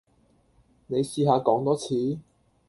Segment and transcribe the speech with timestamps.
[0.87, 2.17] 你試下講多次?